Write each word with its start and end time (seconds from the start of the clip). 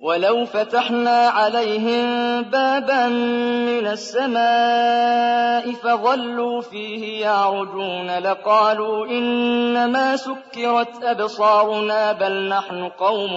ولو 0.00 0.44
فتحنا 0.44 1.28
عليهم 1.28 2.42
بابا 2.42 3.08
من 3.08 3.86
السماء 3.86 5.72
فظلوا 5.72 6.60
فيه 6.60 7.22
يعرجون 7.22 8.18
لقالوا 8.18 9.06
إنما 9.06 10.16
سكرت 10.16 11.02
أبصارنا 11.02 12.12
بل 12.12 12.48
نحن 12.48 12.88
قوم 12.88 13.30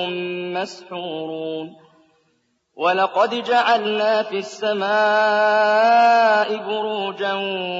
مسحورون 0.53 1.75
ولقد 2.77 3.43
جعلنا 3.43 4.23
في 4.23 4.37
السماء 4.37 4.87
بروجا 6.57 7.33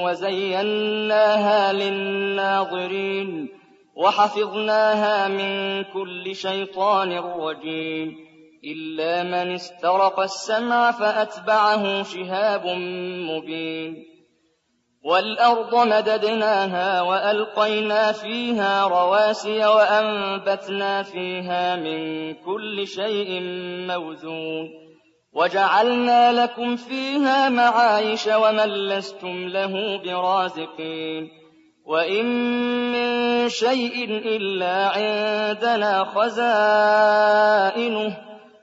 وزيناها 0.04 1.72
للناظرين 1.72 3.48
وحفظناها 3.96 5.28
من 5.28 5.84
كل 5.84 6.34
شيطان 6.34 7.12
رجيم 7.18 8.31
إلا 8.64 9.22
من 9.22 9.54
استرق 9.54 10.20
السمع 10.20 10.90
فأتبعه 10.90 12.02
شهاب 12.02 12.66
مبين. 13.30 14.04
والأرض 15.04 15.74
مددناها 15.74 17.02
وألقينا 17.02 18.12
فيها 18.12 18.86
رواسي 18.86 19.66
وأنبتنا 19.66 21.02
فيها 21.02 21.76
من 21.76 22.34
كل 22.34 22.86
شيء 22.86 23.40
موزون. 23.88 24.70
وجعلنا 25.32 26.44
لكم 26.44 26.76
فيها 26.76 27.48
معايش 27.48 28.26
ومن 28.26 28.68
لستم 28.88 29.48
له 29.48 30.02
برازقين. 30.04 31.28
وإن 31.86 32.26
من 32.92 33.48
شيء 33.48 34.04
إلا 34.10 34.88
عندنا 34.88 36.04
خزائنه 36.04 37.52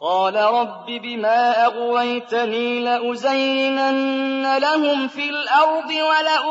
قال 0.00 0.34
رب 0.34 0.86
بما 0.86 1.64
أغويتني 1.64 2.80
لأزينن 2.80 4.58
لهم 4.58 5.08
في 5.08 5.30
الأرض 5.30 5.90
ولأغوينهم 5.90 6.46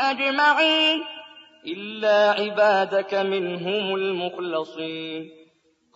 أجمعين 0.00 1.04
إلا 1.66 2.30
عبادك 2.42 3.14
منهم 3.14 3.94
المخلصين. 3.94 5.30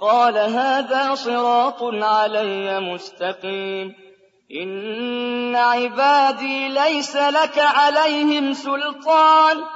قال 0.01 0.39
هذا 0.39 1.15
صراط 1.15 1.83
علي 1.83 2.81
مستقيم. 2.81 3.95
إن 4.63 5.57
عبادي 5.57 6.69
ليس 6.69 7.17
لك 7.17 7.59
عليهم 7.59 8.53
سلطان. 8.53 9.76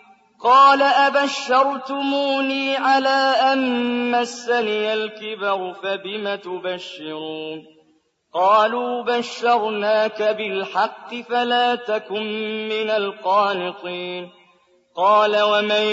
قال 0.43 0.81
أبشرتموني 0.81 2.77
على 2.77 3.35
أن 3.53 4.11
مسني 4.11 4.93
الكبر 4.93 5.73
فبم 5.73 6.35
تبشرون 6.35 7.65
قالوا 8.33 9.03
بشرناك 9.03 10.21
بالحق 10.21 11.15
فلا 11.29 11.75
تكن 11.75 12.23
من 12.69 12.89
القانطين 12.89 14.29
قال 14.95 15.41
ومن 15.41 15.85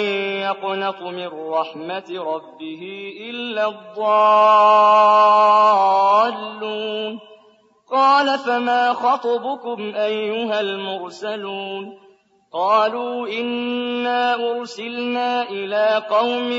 يقنط 0.43 1.03
من 1.03 1.27
رحمة 1.51 2.05
ربه 2.11 3.13
إلا 3.31 3.69
الضالون 3.69 4.09
قال 7.91 8.39
فما 8.39 8.93
خطبكم 8.93 9.95
أيها 9.95 10.61
المرسلون 10.61 12.08
قالوا 12.53 13.29
إنا 13.29 14.35
أرسلنا 14.35 15.51
إلى 15.51 16.03
قوم 16.11 16.51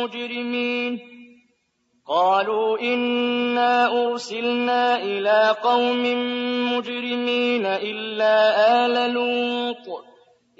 مجرمين. 0.00 0.98
قالوا 2.08 2.78
إنا 2.78 4.06
أرسلنا 4.08 5.02
إلى 5.02 5.56
قوم 5.62 6.02
مجرمين 6.72 7.66
إلا 7.66 8.86
آل 8.86 9.12
لوط. 9.12 10.04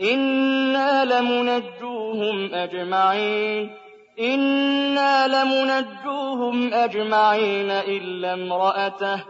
إنا 0.03 1.05
لمنجوهم 1.05 2.55
أجمعين. 2.55 3.71
إنا 4.21 5.29
لمنجوهم 5.29 6.75
أجمعين 6.75 7.71
إلا 7.71 8.33
امرأته. 8.33 9.25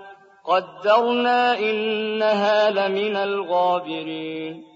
قدرنا 0.45 1.59
إنها 1.59 2.71
لمن 2.71 3.17
الغابرين. 3.17 4.76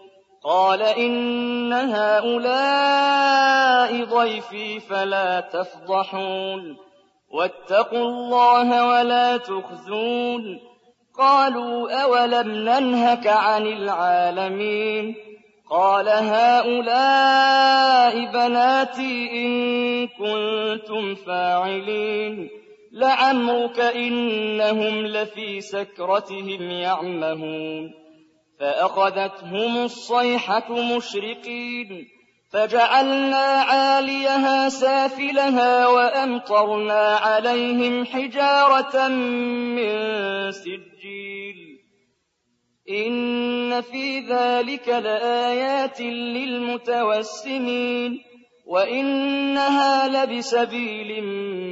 قال 0.43 0.81
إن 0.81 1.73
هؤلاء 1.73 3.23
ضيفي 4.03 4.79
فلا 4.79 5.39
تفضحون 5.39 6.77
واتقوا 7.31 8.09
الله 8.09 8.87
ولا 8.87 9.37
تخزون 9.37 10.59
قالوا 11.17 12.03
أولم 12.03 12.51
ننهك 12.51 13.27
عن 13.27 13.67
العالمين 13.67 15.15
قال 15.69 16.09
هؤلاء 16.09 17.55
بناتي 18.25 19.45
إن 19.45 20.07
كنتم 20.07 21.15
فاعلين 21.15 22.49
لعمرك 22.91 23.79
إنهم 23.79 25.05
لفي 25.05 25.61
سكرتهم 25.61 26.71
يعمهون 26.71 28.00
فأخذتهم 28.61 29.83
الصيحة 29.83 30.95
مشرقين 30.95 32.07
فجعلنا 32.53 33.37
عاليها 33.37 34.69
سافلها 34.69 35.87
وأمطرنا 35.87 37.15
عليهم 37.15 38.05
حجارة 38.05 39.07
من 39.07 39.91
سجيل. 40.51 41.79
إن 42.89 43.81
في 43.81 44.19
ذلك 44.19 44.87
لآيات 44.89 46.01
للمتوسمين 46.37 48.19
وإنها 48.67 50.07
لبسبيل 50.07 51.23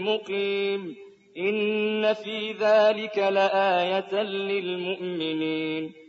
مقيم. 0.03 0.96
إن 1.38 2.13
في 2.13 2.51
ذلك 2.51 3.17
لآية 3.17 4.24
للمؤمنين. 4.24 6.09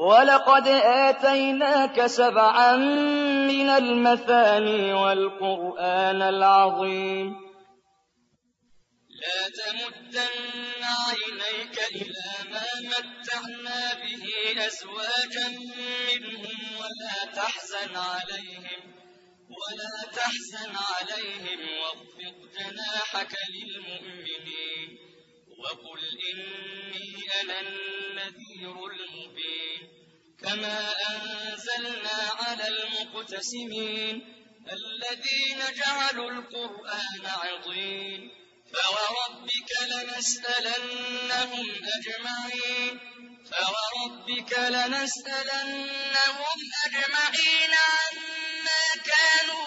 وَلَقَدْ 0.00 0.66
آتَيْنَاكَ 1.08 2.06
سَبْعًا 2.06 2.76
مِّنَ 3.52 3.68
الْمَثَانِي 3.68 4.92
وَالْقُرْآنَ 4.92 6.22
الْعَظِيمَ. 6.22 7.28
لَا 9.22 9.40
تَمُدَّنَّ 9.60 10.82
عَيْنَيْكَ 11.04 11.76
إِلَىٰ 12.00 12.32
مَا 12.52 12.68
مَتَّعْنَا 12.92 13.80
بِهِ 14.02 14.24
أَزْوَاجًا 14.66 15.48
مِّنْهُمْ 16.08 16.58
وَلَا 16.80 17.16
تَحْزَنْ 17.38 17.92
عَلَيْهِمْ 18.10 18.82
وَلَا 19.60 19.96
تَحْزَنْ 20.18 20.72
عَلَيْهِمْ 20.90 21.60
وَاخْفِضْ 21.80 22.36
جَنَاحَكَ 22.56 23.32
لِلْمُؤْمِنِينَ. 23.54 24.79
وَقُلْ 25.62 26.00
إِنِّي 26.32 27.08
أَنَا 27.40 27.60
النَّذِيرُ 27.60 28.76
الْمُبِينُ 28.92 30.00
كما 30.42 30.92
أنزلنا 31.10 32.18
على 32.40 32.68
المقتسمين 32.68 34.14
الذين 34.72 35.58
جعلوا 35.76 36.30
القرآن 36.30 37.26
عضين 37.26 38.30
فوربك 38.72 39.70
لنسألنهم 39.92 41.66
أجمعين 41.96 43.00
فوربك 43.50 44.52
لنسألنهم 44.58 46.58
أجمعين 46.86 47.70
عما 47.88 48.84
كانوا 49.10 49.66